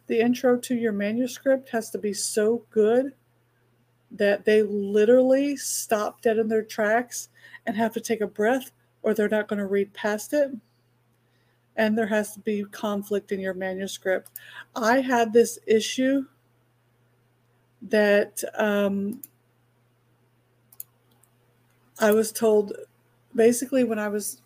The 0.08 0.20
intro 0.20 0.58
to 0.58 0.76
your 0.76 0.92
manuscript 0.92 1.70
has 1.70 1.90
to 1.92 1.98
be 1.98 2.14
so 2.14 2.64
good 2.70 3.14
that 4.12 4.46
they 4.46 4.62
literally 4.62 5.56
stop 5.58 6.22
dead 6.22 6.38
in 6.38 6.48
their 6.48 6.64
tracks 6.64 7.30
and 7.66 7.76
have 7.76 7.94
to 7.94 8.02
take 8.02 8.22
a 8.22 8.28
breath 8.28 8.72
or 9.02 9.14
they're 9.14 9.30
not 9.30 9.48
going 9.48 9.60
to 9.60 9.66
read 9.66 9.94
past 9.94 10.34
it. 10.34 10.52
And 11.76 11.98
there 11.98 12.08
has 12.08 12.34
to 12.34 12.40
be 12.40 12.64
conflict 12.66 13.32
in 13.32 13.40
your 13.40 13.56
manuscript. 13.56 14.30
I 14.76 15.02
had 15.02 15.34
this 15.34 15.58
issue 15.66 16.26
that 17.82 18.44
um, 18.56 19.22
I 22.00 22.12
was 22.12 22.32
told 22.32 22.74
basically 23.36 23.84
when 23.84 23.98
I 23.98 24.08
was 24.08 24.42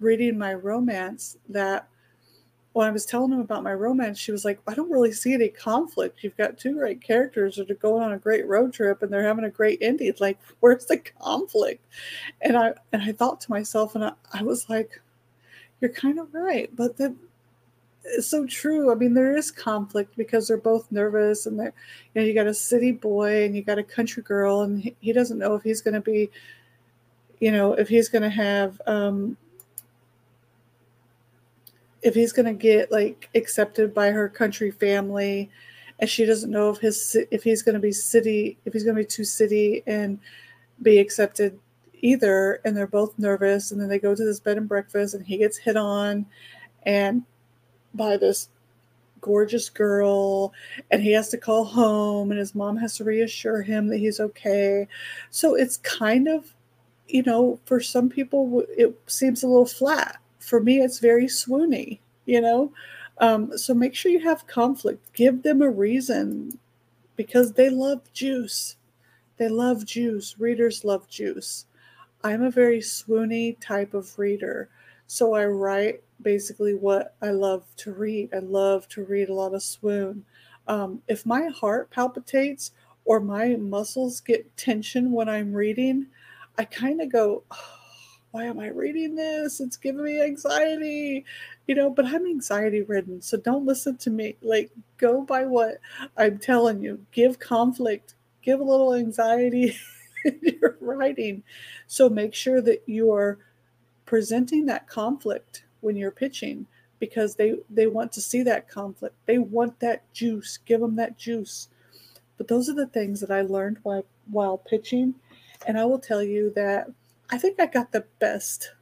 reading 0.00 0.38
my 0.38 0.54
romance 0.54 1.36
that 1.50 1.89
when 2.72 2.86
I 2.86 2.90
was 2.90 3.04
telling 3.04 3.32
him 3.32 3.40
about 3.40 3.64
my 3.64 3.74
romance, 3.74 4.18
she 4.18 4.30
was 4.30 4.44
like, 4.44 4.60
I 4.66 4.74
don't 4.74 4.90
really 4.90 5.10
see 5.10 5.34
any 5.34 5.48
conflict. 5.48 6.22
You've 6.22 6.36
got 6.36 6.56
two 6.56 6.74
great 6.74 7.02
characters 7.02 7.56
that 7.56 7.70
are 7.70 7.74
going 7.74 8.02
on 8.02 8.12
a 8.12 8.18
great 8.18 8.46
road 8.46 8.72
trip 8.72 9.02
and 9.02 9.12
they're 9.12 9.24
having 9.24 9.44
a 9.44 9.50
great 9.50 9.78
ending. 9.82 10.12
Like, 10.20 10.38
where's 10.60 10.86
the 10.86 10.98
conflict? 10.98 11.84
And 12.42 12.56
I 12.56 12.74
and 12.92 13.02
I 13.02 13.12
thought 13.12 13.40
to 13.42 13.50
myself, 13.50 13.94
and 13.94 14.04
I, 14.04 14.12
I 14.32 14.42
was 14.42 14.68
like, 14.68 15.00
You're 15.80 15.92
kind 15.92 16.20
of 16.20 16.32
right, 16.32 16.70
but 16.74 16.96
that 16.98 17.14
it's 18.04 18.28
so 18.28 18.46
true. 18.46 18.90
I 18.90 18.94
mean, 18.94 19.14
there 19.14 19.36
is 19.36 19.50
conflict 19.50 20.16
because 20.16 20.48
they're 20.48 20.56
both 20.56 20.90
nervous, 20.90 21.46
and 21.46 21.58
they're, 21.58 21.74
you 22.14 22.20
know, 22.20 22.26
you 22.26 22.34
got 22.34 22.46
a 22.46 22.54
city 22.54 22.92
boy 22.92 23.44
and 23.44 23.54
you 23.54 23.62
got 23.62 23.78
a 23.78 23.84
country 23.84 24.22
girl, 24.22 24.62
and 24.62 24.80
he, 24.80 24.96
he 25.00 25.12
doesn't 25.12 25.38
know 25.38 25.54
if 25.54 25.62
he's 25.62 25.82
going 25.82 25.94
to 25.94 26.00
be, 26.00 26.30
you 27.40 27.52
know, 27.52 27.74
if 27.74 27.88
he's 27.88 28.08
going 28.08 28.22
to 28.22 28.30
have, 28.30 28.80
um, 28.86 29.36
if 32.02 32.14
he's 32.14 32.32
going 32.32 32.46
to 32.46 32.52
get 32.52 32.90
like 32.90 33.28
accepted 33.34 33.94
by 33.94 34.10
her 34.10 34.28
country 34.28 34.70
family, 34.70 35.50
and 35.98 36.08
she 36.08 36.24
doesn't 36.24 36.50
know 36.50 36.70
if 36.70 36.78
his 36.78 37.16
if 37.30 37.42
he's 37.42 37.62
going 37.62 37.74
to 37.74 37.80
be 37.80 37.92
city 37.92 38.58
if 38.64 38.72
he's 38.72 38.84
going 38.84 38.96
to 38.96 39.02
be 39.02 39.06
too 39.06 39.24
city 39.24 39.82
and 39.86 40.18
be 40.82 40.98
accepted 40.98 41.58
either, 42.02 42.60
and 42.64 42.76
they're 42.76 42.86
both 42.86 43.18
nervous, 43.18 43.70
and 43.70 43.80
then 43.80 43.88
they 43.88 43.98
go 43.98 44.14
to 44.14 44.24
this 44.24 44.40
bed 44.40 44.56
and 44.56 44.68
breakfast, 44.68 45.14
and 45.14 45.26
he 45.26 45.36
gets 45.36 45.58
hit 45.58 45.76
on, 45.76 46.24
and 46.84 47.22
by 47.94 48.16
this 48.16 48.48
gorgeous 49.20 49.68
girl 49.68 50.52
and 50.90 51.02
he 51.02 51.12
has 51.12 51.28
to 51.28 51.38
call 51.38 51.64
home 51.64 52.30
and 52.30 52.40
his 52.40 52.54
mom 52.54 52.76
has 52.76 52.96
to 52.96 53.04
reassure 53.04 53.62
him 53.62 53.88
that 53.88 53.98
he's 53.98 54.20
okay. 54.20 54.86
So 55.30 55.54
it's 55.54 55.76
kind 55.78 56.28
of, 56.28 56.54
you 57.08 57.22
know, 57.22 57.60
for 57.64 57.80
some 57.80 58.08
people 58.08 58.64
it 58.70 58.98
seems 59.06 59.42
a 59.42 59.46
little 59.46 59.66
flat. 59.66 60.19
For 60.40 60.60
me, 60.60 60.80
it's 60.80 60.98
very 60.98 61.26
swoony, 61.26 62.00
you 62.26 62.40
know. 62.40 62.72
Um, 63.18 63.56
so 63.56 63.74
make 63.74 63.94
sure 63.94 64.10
you 64.10 64.20
have 64.20 64.46
conflict. 64.46 65.12
Give 65.12 65.42
them 65.42 65.62
a 65.62 65.70
reason 65.70 66.58
because 67.16 67.52
they 67.52 67.70
love 67.70 68.12
juice. 68.12 68.76
They 69.36 69.48
love 69.48 69.84
juice. 69.84 70.36
Readers 70.38 70.84
love 70.84 71.08
juice. 71.08 71.66
I'm 72.24 72.42
a 72.42 72.50
very 72.50 72.80
swoony 72.80 73.58
type 73.60 73.94
of 73.94 74.18
reader. 74.18 74.68
So 75.06 75.34
I 75.34 75.46
write 75.46 76.02
basically 76.22 76.74
what 76.74 77.14
I 77.22 77.30
love 77.30 77.64
to 77.76 77.92
read. 77.92 78.34
I 78.34 78.38
love 78.38 78.88
to 78.88 79.04
read 79.04 79.28
a 79.28 79.34
lot 79.34 79.54
of 79.54 79.62
swoon. 79.62 80.24
Um, 80.68 81.02
if 81.08 81.26
my 81.26 81.48
heart 81.48 81.90
palpitates 81.90 82.72
or 83.04 83.20
my 83.20 83.56
muscles 83.56 84.20
get 84.20 84.56
tension 84.56 85.12
when 85.12 85.28
I'm 85.28 85.52
reading, 85.52 86.06
I 86.58 86.64
kind 86.64 87.00
of 87.00 87.10
go, 87.10 87.42
oh, 87.50 87.79
why 88.30 88.44
am 88.44 88.60
I 88.60 88.68
reading 88.68 89.14
this? 89.16 89.60
It's 89.60 89.76
giving 89.76 90.04
me 90.04 90.22
anxiety, 90.22 91.24
you 91.66 91.74
know, 91.74 91.90
but 91.90 92.06
I'm 92.06 92.26
anxiety 92.26 92.82
ridden. 92.82 93.20
So 93.22 93.36
don't 93.36 93.66
listen 93.66 93.96
to 93.98 94.10
me. 94.10 94.36
Like, 94.40 94.70
go 94.98 95.22
by 95.22 95.46
what 95.46 95.78
I'm 96.16 96.38
telling 96.38 96.82
you. 96.82 97.04
Give 97.12 97.38
conflict, 97.38 98.14
give 98.42 98.60
a 98.60 98.64
little 98.64 98.94
anxiety 98.94 99.76
in 100.24 100.38
your 100.42 100.76
writing. 100.80 101.42
So 101.86 102.08
make 102.08 102.34
sure 102.34 102.60
that 102.60 102.82
you 102.86 103.12
are 103.12 103.38
presenting 104.06 104.66
that 104.66 104.88
conflict 104.88 105.64
when 105.80 105.96
you're 105.96 106.10
pitching 106.10 106.66
because 106.98 107.34
they 107.34 107.54
they 107.70 107.86
want 107.86 108.12
to 108.12 108.20
see 108.20 108.42
that 108.42 108.68
conflict 108.68 109.14
they 109.26 109.38
want 109.38 109.78
that 109.80 110.02
juice 110.12 110.58
give 110.66 110.80
them 110.80 110.96
that 110.96 111.16
juice 111.16 111.68
but 112.36 112.48
those 112.48 112.68
are 112.68 112.74
the 112.74 112.86
things 112.88 113.20
that 113.20 113.30
i 113.30 113.40
learned 113.40 113.78
while 113.84 114.04
while 114.30 114.58
pitching 114.58 115.14
and 115.66 115.78
i 115.78 115.84
will 115.84 115.98
tell 115.98 116.22
you 116.22 116.52
that 116.54 116.90
i 117.30 117.38
think 117.38 117.58
i 117.60 117.66
got 117.66 117.92
the 117.92 118.04
best 118.18 118.72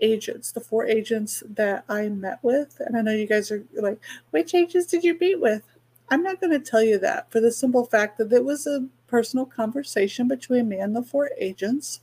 agents 0.00 0.52
the 0.52 0.60
four 0.60 0.84
agents 0.86 1.42
that 1.48 1.84
i 1.88 2.08
met 2.08 2.38
with. 2.42 2.80
And 2.80 2.96
i 2.96 3.02
know 3.02 3.12
you 3.12 3.26
guys 3.26 3.50
are 3.50 3.64
like 3.74 4.00
which 4.30 4.54
agents 4.54 4.86
did 4.86 5.04
you 5.04 5.16
meet 5.18 5.40
with? 5.40 5.62
I'm 6.10 6.22
not 6.22 6.40
going 6.40 6.52
to 6.52 6.58
tell 6.58 6.82
you 6.82 6.98
that 6.98 7.30
for 7.30 7.40
the 7.40 7.50
simple 7.50 7.86
fact 7.86 8.18
that 8.18 8.32
it 8.32 8.44
was 8.44 8.66
a 8.66 8.86
personal 9.06 9.46
conversation 9.46 10.28
between 10.28 10.68
me 10.68 10.78
and 10.78 10.94
the 10.94 11.02
four 11.02 11.30
agents. 11.38 12.00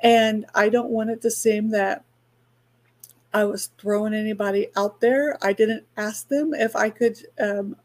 And 0.00 0.46
I 0.54 0.68
don't 0.68 0.90
want 0.90 1.10
it 1.10 1.22
to 1.22 1.30
seem 1.30 1.70
that 1.70 2.04
I 3.32 3.44
was 3.44 3.70
throwing 3.78 4.14
anybody 4.14 4.68
out 4.76 5.00
there. 5.00 5.38
I 5.42 5.52
didn't 5.52 5.84
ask 5.96 6.28
them 6.28 6.54
if 6.54 6.76
I 6.76 6.90
could 6.90 7.18
um, 7.40 7.76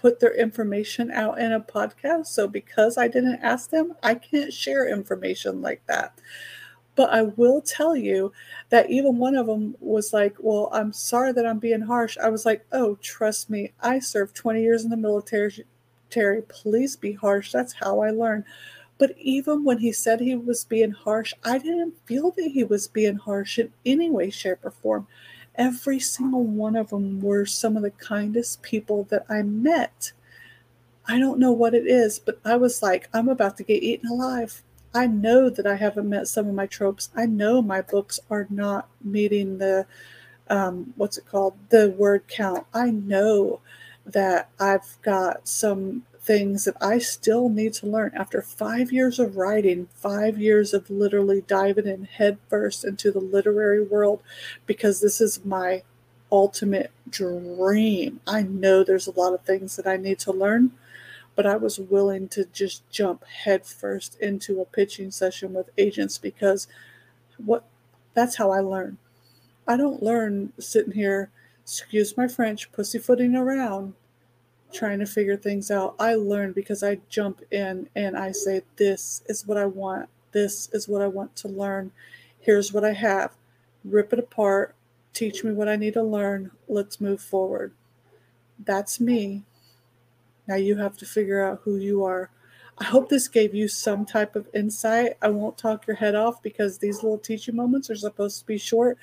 put 0.00 0.20
their 0.20 0.34
information 0.34 1.10
out 1.10 1.38
in 1.38 1.52
a 1.52 1.60
podcast. 1.60 2.26
So 2.26 2.46
because 2.46 2.96
I 2.96 3.08
didn't 3.08 3.40
ask 3.42 3.70
them, 3.70 3.94
I 4.02 4.14
can't 4.14 4.52
share 4.52 4.88
information 4.88 5.60
like 5.60 5.82
that. 5.86 6.18
But 6.94 7.10
I 7.10 7.22
will 7.22 7.60
tell 7.60 7.96
you 7.96 8.32
that 8.70 8.90
even 8.90 9.18
one 9.18 9.36
of 9.36 9.46
them 9.46 9.76
was 9.80 10.12
like, 10.12 10.36
Well, 10.40 10.68
I'm 10.72 10.92
sorry 10.92 11.32
that 11.32 11.46
I'm 11.46 11.58
being 11.60 11.82
harsh. 11.82 12.18
I 12.18 12.28
was 12.28 12.44
like, 12.44 12.64
Oh, 12.72 12.96
trust 12.96 13.50
me, 13.50 13.72
I 13.80 13.98
served 14.00 14.34
20 14.34 14.62
years 14.62 14.84
in 14.84 14.90
the 14.90 14.96
military. 14.96 15.64
Please 16.48 16.96
be 16.96 17.12
harsh. 17.12 17.52
That's 17.52 17.74
how 17.74 18.00
I 18.00 18.10
learn. 18.10 18.44
But 18.98 19.14
even 19.16 19.62
when 19.64 19.78
he 19.78 19.92
said 19.92 20.20
he 20.20 20.34
was 20.34 20.64
being 20.64 20.90
harsh, 20.90 21.32
I 21.44 21.58
didn't 21.58 21.94
feel 22.04 22.32
that 22.32 22.50
he 22.52 22.64
was 22.64 22.88
being 22.88 23.16
harsh 23.16 23.58
in 23.58 23.72
any 23.86 24.10
way, 24.10 24.30
shape, 24.30 24.64
or 24.64 24.72
form. 24.72 25.06
Every 25.58 26.00
single 26.00 26.44
one 26.44 26.76
of 26.76 26.90
them 26.90 27.20
were 27.20 27.44
some 27.44 27.76
of 27.76 27.82
the 27.82 27.90
kindest 27.90 28.62
people 28.62 29.04
that 29.10 29.26
I 29.28 29.42
met. 29.42 30.12
I 31.06 31.18
don't 31.18 31.40
know 31.40 31.52
what 31.52 31.74
it 31.74 31.86
is, 31.86 32.18
but 32.18 32.38
I 32.44 32.56
was 32.56 32.82
like, 32.82 33.08
I'm 33.12 33.28
about 33.28 33.56
to 33.58 33.64
get 33.64 33.82
eaten 33.82 34.08
alive. 34.08 34.62
I 34.94 35.06
know 35.06 35.50
that 35.50 35.66
I 35.66 35.74
haven't 35.74 36.08
met 36.08 36.28
some 36.28 36.48
of 36.48 36.54
my 36.54 36.66
tropes. 36.66 37.10
I 37.16 37.26
know 37.26 37.60
my 37.60 37.82
books 37.82 38.20
are 38.30 38.46
not 38.48 38.88
meeting 39.02 39.58
the, 39.58 39.86
um, 40.48 40.94
what's 40.96 41.18
it 41.18 41.26
called, 41.26 41.54
the 41.70 41.90
word 41.90 42.28
count. 42.28 42.66
I 42.72 42.90
know 42.90 43.60
that 44.06 44.48
I've 44.58 44.96
got 45.02 45.48
some 45.48 46.04
things 46.28 46.66
that 46.66 46.76
I 46.78 46.98
still 46.98 47.48
need 47.48 47.72
to 47.74 47.86
learn 47.86 48.12
after 48.14 48.42
five 48.42 48.92
years 48.92 49.18
of 49.18 49.38
writing, 49.38 49.88
five 49.94 50.38
years 50.38 50.74
of 50.74 50.90
literally 50.90 51.40
diving 51.40 51.86
in 51.86 52.04
headfirst 52.04 52.84
into 52.84 53.10
the 53.10 53.18
literary 53.18 53.82
world, 53.82 54.22
because 54.66 55.00
this 55.00 55.22
is 55.22 55.42
my 55.42 55.84
ultimate 56.30 56.90
dream. 57.08 58.20
I 58.26 58.42
know 58.42 58.84
there's 58.84 59.06
a 59.06 59.18
lot 59.18 59.32
of 59.32 59.40
things 59.40 59.76
that 59.76 59.86
I 59.86 59.96
need 59.96 60.18
to 60.18 60.30
learn, 60.30 60.72
but 61.34 61.46
I 61.46 61.56
was 61.56 61.78
willing 61.78 62.28
to 62.28 62.44
just 62.44 62.82
jump 62.90 63.24
headfirst 63.24 64.20
into 64.20 64.60
a 64.60 64.66
pitching 64.66 65.10
session 65.10 65.54
with 65.54 65.70
agents 65.78 66.18
because 66.18 66.68
what 67.38 67.64
that's 68.12 68.36
how 68.36 68.50
I 68.50 68.60
learn. 68.60 68.98
I 69.66 69.78
don't 69.78 70.02
learn 70.02 70.52
sitting 70.60 70.92
here, 70.92 71.30
excuse 71.62 72.18
my 72.18 72.28
French, 72.28 72.70
pussyfooting 72.70 73.34
around 73.34 73.94
trying 74.72 74.98
to 74.98 75.06
figure 75.06 75.36
things 75.36 75.70
out. 75.70 75.94
I 75.98 76.14
learn 76.14 76.52
because 76.52 76.82
I 76.82 77.00
jump 77.08 77.42
in 77.50 77.88
and 77.96 78.16
I 78.16 78.32
say, 78.32 78.62
This 78.76 79.22
is 79.26 79.46
what 79.46 79.58
I 79.58 79.66
want. 79.66 80.08
This 80.32 80.68
is 80.72 80.88
what 80.88 81.02
I 81.02 81.08
want 81.08 81.34
to 81.36 81.48
learn. 81.48 81.92
Here's 82.40 82.72
what 82.72 82.84
I 82.84 82.92
have. 82.92 83.32
Rip 83.84 84.12
it 84.12 84.18
apart. 84.18 84.74
Teach 85.12 85.42
me 85.42 85.52
what 85.52 85.68
I 85.68 85.76
need 85.76 85.94
to 85.94 86.02
learn. 86.02 86.50
Let's 86.68 87.00
move 87.00 87.20
forward. 87.20 87.72
That's 88.64 89.00
me. 89.00 89.44
Now 90.46 90.56
you 90.56 90.76
have 90.76 90.96
to 90.98 91.06
figure 91.06 91.44
out 91.44 91.60
who 91.64 91.76
you 91.76 92.04
are. 92.04 92.30
I 92.78 92.84
hope 92.84 93.08
this 93.08 93.26
gave 93.26 93.54
you 93.54 93.66
some 93.66 94.04
type 94.06 94.36
of 94.36 94.48
insight. 94.54 95.14
I 95.20 95.28
won't 95.30 95.58
talk 95.58 95.86
your 95.86 95.96
head 95.96 96.14
off 96.14 96.42
because 96.42 96.78
these 96.78 97.02
little 97.02 97.18
teaching 97.18 97.56
moments 97.56 97.90
are 97.90 97.96
supposed 97.96 98.38
to 98.38 98.46
be 98.46 98.58
short 98.58 98.98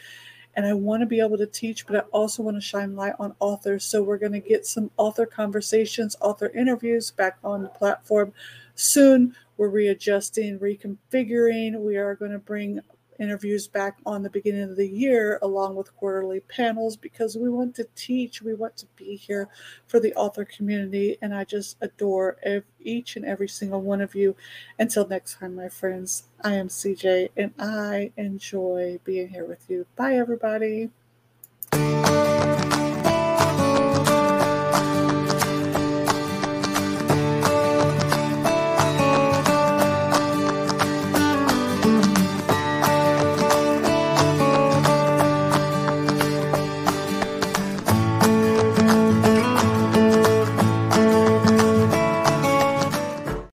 and 0.56 0.66
I 0.66 0.74
want 0.74 1.02
to 1.02 1.06
be 1.06 1.20
able 1.20 1.38
to 1.38 1.46
teach, 1.46 1.86
but 1.86 1.96
I 1.96 2.00
also 2.12 2.42
want 2.42 2.58
to 2.58 2.62
shine 2.62 2.96
light 2.96 3.16
on 3.20 3.36
authors. 3.40 3.84
So 3.84 4.02
we're 4.02 4.18
going 4.18 4.32
to 4.32 4.40
get 4.40 4.66
some 4.66 4.90
author 4.98 5.26
conversations, 5.26 6.16
author 6.22 6.50
interviews 6.50 7.12
back 7.12 7.38
on 7.44 7.64
the 7.64 7.70
platform 7.70 8.34
soon. 8.76 9.36
We're 9.58 9.70
readjusting, 9.70 10.60
reconfiguring. 10.60 11.80
We 11.80 11.98
are 11.98 12.16
going 12.16 12.32
to 12.32 12.40
bring 12.40 12.80
interviews 13.20 13.68
back 13.68 13.98
on 14.06 14.24
the 14.24 14.30
beginning 14.30 14.64
of 14.64 14.76
the 14.76 14.88
year 14.88 15.40
along 15.42 15.76
with 15.76 15.96
quarterly 15.96 16.40
panels 16.42 16.96
because 16.96 17.38
we 17.38 17.50
want 17.50 17.76
to 17.76 17.88
teach 17.96 18.42
we 18.42 18.54
want 18.54 18.76
to 18.78 18.86
be 18.96 19.16
here 19.16 19.50
for 19.88 20.00
the 20.00 20.14
author 20.16 20.46
community 20.46 21.18
and 21.22 21.34
i 21.34 21.44
just 21.44 21.78
adore 21.82 22.38
each 22.80 23.16
and 23.16 23.26
every 23.26 23.48
single 23.48 23.82
one 23.82 24.00
of 24.00 24.14
you. 24.14 24.36
Until 24.80 25.08
next 25.08 25.40
time 25.40 25.56
my 25.56 25.70
friends 25.70 26.26
i 26.44 26.54
am 26.54 26.68
cj 26.68 27.30
and 27.36 27.54
i 27.60 28.12
enjoy 28.18 29.00
being 29.04 29.30
here 29.30 29.46
with 29.46 29.66
you. 29.70 29.86
Bye 29.96 30.16
everybody 30.16 30.90